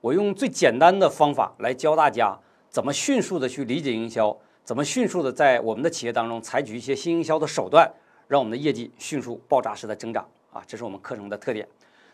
[0.00, 7.90] 我用最简单的方法来教大家怎么迅速的去理解营销，怎么迅速的在我们的企业当中采取一些新营销的手段，
[8.28, 10.62] 让我们的业绩迅速爆炸式的增长啊！
[10.66, 11.66] 这是我们课程的特点。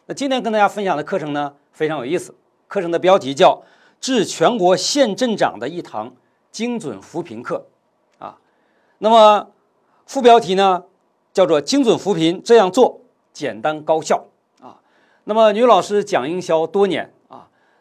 [0.07, 2.35] 那今天跟大家分享的课程呢，非常有意思。
[2.69, 3.63] 课程的标题叫
[4.01, 6.15] “致全国县镇长的一堂
[6.51, 7.67] 精准扶贫课”，
[8.19, 8.39] 啊，
[8.99, 9.51] 那么
[10.07, 10.85] 副标题呢
[11.33, 13.01] 叫做“精准扶贫这样做
[13.33, 14.27] 简单高效”，
[14.61, 14.81] 啊，
[15.25, 17.13] 那么女老师讲营销多年，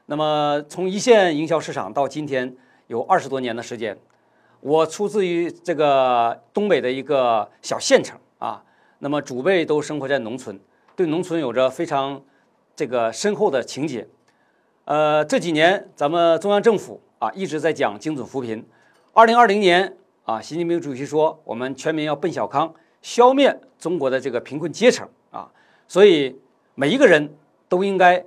[0.07, 2.55] 那么从一线营销市场到今天
[2.87, 3.97] 有二十多年的时间，
[4.61, 8.63] 我出自于这个东北的一个小县城啊，
[8.99, 10.59] 那么祖辈都生活在农村，
[10.95, 12.21] 对农村有着非常
[12.75, 14.07] 这个深厚的情结。
[14.83, 18.63] 呃，这几年咱们中央政府啊一直在讲精准扶贫。
[19.13, 25.49] 二零二零年啊，习近平主席说我们全民要奔小康，消灭中国的这个贫困阶层啊，
[25.87, 26.39] 所以
[26.75, 27.35] 每一个人
[27.67, 28.23] 都应该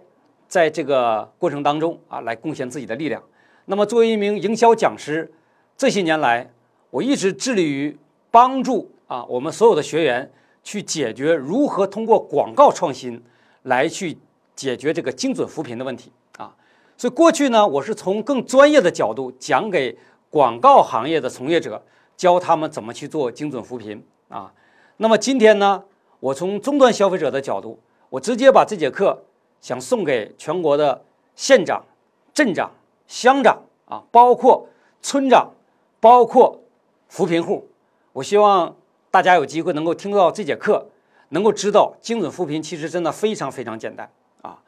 [0.48, 3.22] 在这个过程当中啊来贡献自己的力量。
[3.66, 5.30] 那么作为一名营销讲师，
[5.76, 6.50] 这些年来
[6.90, 7.96] 我一直致力于
[8.30, 10.32] 帮助啊我们所有的学员
[10.64, 13.22] 去解决如何通过广告创新
[13.64, 14.18] 来去
[14.56, 16.54] 解决这个精准扶贫的问题啊。
[16.96, 19.96] 所以过去呢，我是从更专业的角度讲给
[20.30, 21.82] 广告行业的从业者，
[22.16, 24.52] 教他们怎么去做精准扶贫啊。
[24.96, 25.84] 那么今天呢，
[26.20, 27.78] 我从终端消费者的角度，
[28.10, 29.24] 我直接把这节课
[29.60, 31.84] 想送给全国的县长、
[32.32, 32.70] 镇长、
[33.06, 34.68] 乡长啊，包括
[35.02, 35.52] 村长，
[36.00, 36.60] 包括
[37.08, 37.68] 扶贫户。
[38.12, 38.76] 我希望
[39.10, 40.88] 大家有机会能够听到这节课，
[41.30, 44.10] 能够知道精准扶贫其实真的非常非常简单
[44.42, 44.58] 啊。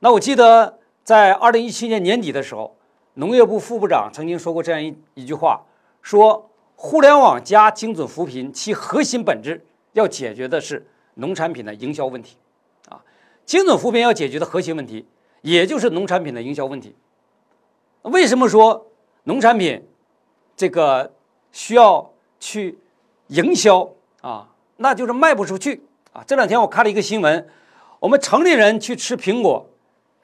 [0.00, 0.78] 那我记得。
[1.04, 2.74] 在二零一七年年底的时候，
[3.12, 5.60] 农业部副部长曾经说过这样一一句话，
[6.00, 12.38] 说互联网加精准扶贫，其核心本质要解决的是农产品的营销问题，
[13.44, 15.06] 精准扶贫要解决的核心问题，
[15.42, 16.94] 也就是农产品的营销问题。
[18.02, 18.90] 为什么说
[19.24, 19.86] 农产品
[20.56, 21.12] 这个
[21.52, 22.78] 需要去
[23.28, 24.48] 营销啊？
[24.76, 26.22] 那就是卖不出去啊。
[26.26, 27.48] 这两天我看了一个新闻，
[28.00, 29.66] 我们城里人去吃苹果。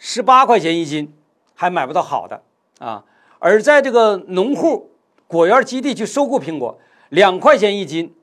[0.03, 1.12] 十八块钱一斤，
[1.54, 2.42] 还买不到好的
[2.78, 3.04] 啊！
[3.38, 4.91] 而在这个农户
[5.26, 6.78] 果园基地去收购苹果，
[7.10, 8.14] 两块钱一斤，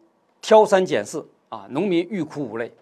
[0.42, 2.74] 挑三拣四啊，农民欲哭无泪。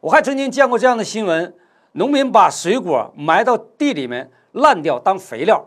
[0.00, 1.54] 我还曾经见过这样的新闻：
[1.92, 5.64] 农民把水果埋到地里面烂掉当肥料，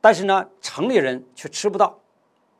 [0.00, 1.98] 但是呢，城里人却吃不到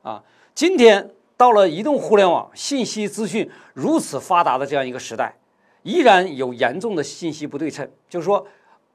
[0.03, 0.23] 啊！
[0.55, 5.37] 今天到了移动互联网、信息资讯如此发达的这样一个时代，
[5.83, 8.47] 依然有严重的信息不对称，就是说。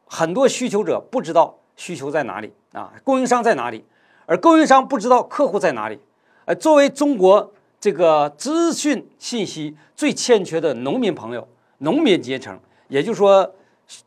[0.05, 3.83] 很多需求者不知道需求在哪里啊，供应商在哪里，
[4.27, 5.97] 而供应商不知道客户在哪里。
[6.45, 11.47] 呃，作为中国这个资讯信息最欠缺的农民朋友、
[11.79, 12.59] 农民阶层，
[12.89, 13.55] 也就是说，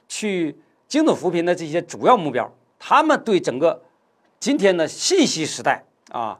[0.09, 0.59] 去
[0.89, 3.83] 精准扶贫的这些主要目标，他们对整个
[4.39, 6.39] 今天的信息时代啊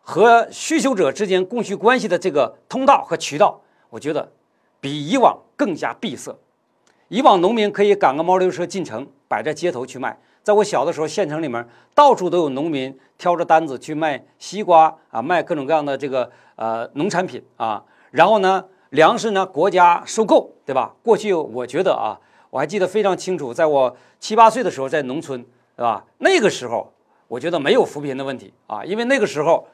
[0.00, 4.32] 和需求者之间供需关系的这个通道和渠道，我觉得
[4.80, 6.36] 比以往更加闭塞。
[7.08, 10.18] 以往农民可以赶个毛驴车进城，摆在街头去卖。
[10.42, 17.84] 在我小的时候，县城里面到处都有农民挑着担子去卖西瓜啊，卖各种各样的这个呃农产品啊。
[18.10, 20.94] 然后呢，粮食呢国家收购，对吧？
[21.02, 22.20] 过去我觉得啊，
[22.54, 25.44] 我还记得非常清楚，在我七八岁的时候，在农村，
[25.74, 26.04] 对吧？
[26.18, 26.88] 那个时候
[27.26, 29.66] 我觉得没有扶贫的问题啊，因为那个时候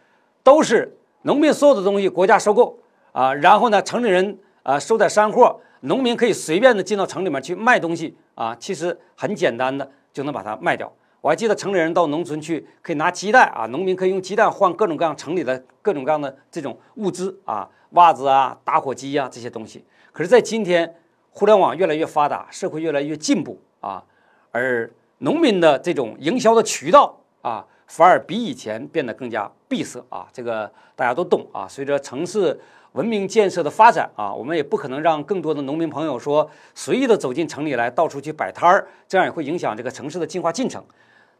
[0.42, 2.78] 都是农民所有的东西国家收购
[3.12, 5.60] 啊，然后呢，城里人啊收点山货。
[5.80, 10.90] 农民可以随便的进到城里面去卖东西啊，其实很简单的就能把它卖掉。
[11.20, 19.84] 我还记得城里人到农村去可以拿鸡蛋啊，农民可以用鸡蛋换各种各样城里的各种各样的这种物资啊，袜子啊、打火机啊这些东西。
[20.12, 20.94] 可是，在今天，
[21.30, 24.02] 互联网越来越发达，社会越来越进步啊，
[24.50, 30.26] 而农民的这种营销的渠道啊，反而比以前变得更加闭塞啊。
[30.32, 31.66] 这个大家都懂啊。
[31.68, 32.58] 随着城市。
[32.94, 40.84] 文明建设的发展啊，我们也不可能让更多的农民朋友说随意的走进城里来，到处去摆摊儿，这样也会影响这个城市的进化进程。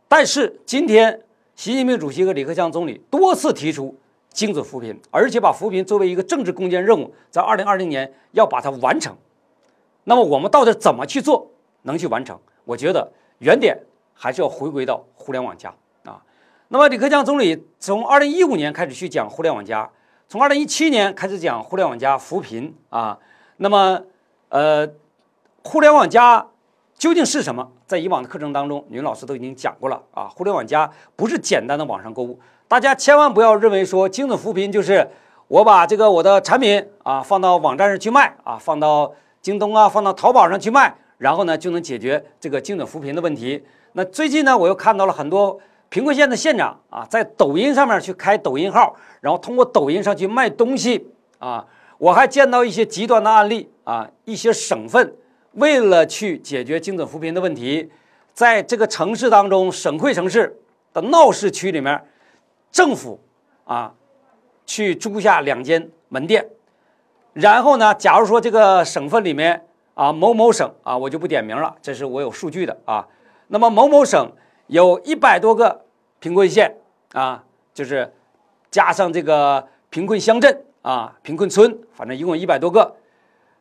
[0.07, 1.21] 但是今天，
[1.57, 3.93] 习近平主席和李克强总理多次提出
[4.29, 9.13] 精准扶贫，而且把扶贫作为一个政治攻坚任务，在二零二零年要把它完成。
[10.05, 11.51] 那么我们到底怎么去做
[11.83, 12.39] 能去完成？
[12.65, 13.79] 我觉得原点
[14.15, 15.75] 还是要回归到互联网加
[16.05, 16.23] 啊。
[16.69, 19.91] 那么李克强总理从二零一五年开始去讲互联网加。
[20.29, 23.19] 从二零一七年开始讲互联网加扶贫啊，
[23.57, 24.01] 那么，
[24.49, 24.89] 呃，
[25.65, 26.47] 互联网加
[26.97, 27.73] 究竟是什么？
[27.85, 30.29] 在以往的课程当中，女老师都已经讲过了啊。
[30.29, 32.39] 互联网加不是简单的网上购物，
[32.69, 35.11] 大家千万不要认为说精准扶贫就是
[35.49, 39.13] 我把这个我的产品啊放到网站上去卖啊，放到
[39.43, 43.65] 京东啊，放到淘宝上去卖，然后呢就能解决这个精准扶贫的问题。
[43.93, 45.59] 那最近呢，我又看到了很多
[45.89, 51.09] 贫困县的县长啊，在抖音上面去开抖音号，然后通过抖音上去卖东西
[51.39, 51.67] 啊。
[51.99, 55.15] 我还见到一些极端的案例啊，一些省份
[55.53, 57.91] 为了去解决精准扶贫的问题，
[58.33, 60.59] 在这个城市当中，省会城市
[60.95, 62.03] 的闹市区里面，
[62.73, 63.21] 政府
[63.65, 63.93] 啊
[64.65, 66.49] 去租下两间门店，
[67.41, 73.07] 然后呢，假如说这个省份里面啊某某省啊，我就不点名了，这是我有数据的啊。
[73.49, 74.31] 那么某某省
[74.67, 75.85] 有一百多个
[76.19, 76.77] 贫困县
[77.13, 77.43] 啊，
[77.73, 78.13] 就是
[78.71, 80.65] 加上这个贫困乡镇。
[80.83, 82.97] 啊，贫困村，反正一共一百多个，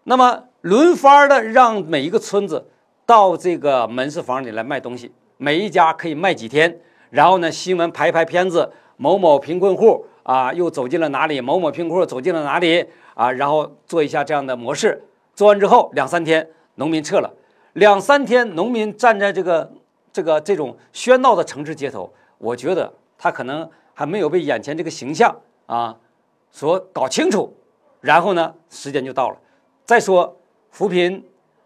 [0.06, 2.66] 那么轮番的让每一个村子
[3.06, 6.80] 到这个门市房里来卖东西，每一家可以卖几天，
[7.10, 17.34] 然后呢，新闻拍一拍片子，某某贫困户啊又走进了哪里，某某贫困户走进了哪里啊，然后做一下这样的模式，做完之后两三天农民撤了，
[17.74, 19.72] 两三天农民站在这个
[20.12, 25.36] 这个这种喧闹的城市街头，我觉得他可能还没有被眼前这个形象
[25.66, 25.98] 啊。
[26.52, 27.56] 所搞清楚，
[28.02, 29.38] 然后呢，时间就到了。
[29.86, 30.36] 再说
[30.72, 31.24] 扶贫，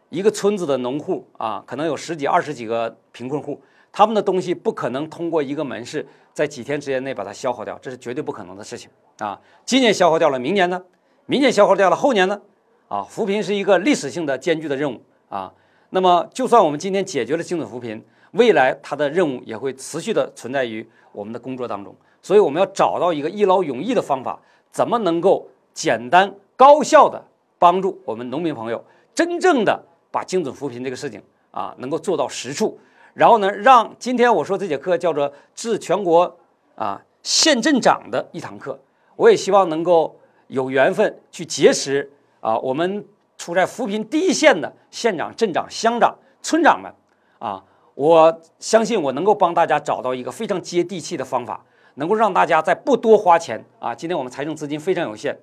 [0.10, 3.62] 一个村子的农户啊，可能有十几、二十几个贫困户，
[3.94, 9.40] 他们的东西不可能通过一个门市在几天之间内把它消耗掉，这是绝对不可能的事情啊。
[9.64, 10.84] 今年消耗掉了，明年呢？
[11.28, 12.42] 明年消耗掉了，后年呢？
[12.88, 15.00] 啊，扶贫是一个历史性的艰巨的任务
[15.30, 15.54] 啊。
[15.92, 21.96] 那么，就算我们今天解决了精准扶贫，未来它的任务也会持续的存在于我们的工作当中。
[22.22, 24.40] 所以，我们要找到一个一劳永逸的方法。
[24.72, 27.24] 怎么能够简单高效的
[27.60, 29.80] 帮助我们农民朋友真正的
[30.10, 32.76] 把精准扶贫这个事情啊能够做到实处？
[33.14, 36.38] 然后呢，让今天我说这节课叫做致全国
[36.76, 38.80] 啊县镇长的一堂课。
[39.16, 43.06] 我也希望能够有缘分去结识啊我们
[43.38, 46.92] 处在扶贫第一线的县长、镇长、乡长、村长们
[47.40, 47.64] 啊，
[47.96, 51.64] 我相信我能够帮大家找到一个非常接地气的方法。
[51.96, 55.38] 能够让大家在不多花钱啊，今天我们财政资金非常有限，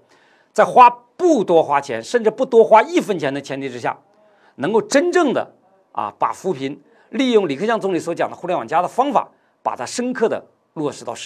[0.53, 3.97] 在花不多花钱，甚至不多花一分钱的前提之下，
[4.57, 5.49] 能够真正的
[5.93, 6.77] 啊把扶贫
[7.11, 9.29] 利用李克强总理所讲的“互联网加”的方法，
[9.63, 10.43] 把它深刻的
[10.75, 11.19] 落实到实。